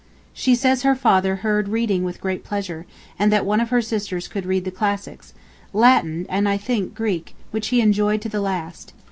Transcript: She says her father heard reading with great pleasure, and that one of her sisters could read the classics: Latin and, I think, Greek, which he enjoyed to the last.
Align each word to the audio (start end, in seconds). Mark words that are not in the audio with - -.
She 0.33 0.55
says 0.55 0.81
her 0.81 0.95
father 0.95 1.35
heard 1.45 1.69
reading 1.69 2.03
with 2.03 2.21
great 2.21 2.43
pleasure, 2.43 2.87
and 3.19 3.31
that 3.31 3.45
one 3.45 3.61
of 3.61 3.69
her 3.69 3.83
sisters 3.83 4.27
could 4.27 4.47
read 4.47 4.65
the 4.65 4.71
classics: 4.71 5.35
Latin 5.73 6.25
and, 6.27 6.49
I 6.49 6.57
think, 6.57 6.95
Greek, 6.95 7.35
which 7.51 7.67
he 7.67 7.81
enjoyed 7.81 8.23
to 8.23 8.29
the 8.29 8.41
last. 8.41 8.93